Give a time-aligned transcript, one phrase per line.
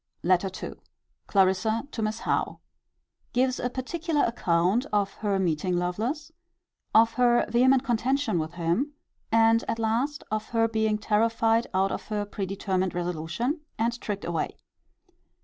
[0.23, 0.73] LETTER II.
[1.27, 2.59] Clarissa to Miss Howe.
[3.33, 6.31] Gives a particular account of her meeting Lovelace;
[6.95, 8.93] of her vehement contention with him;
[9.31, 14.55] and, at last, of her being terrified out of her predetermined resolution, and tricked away.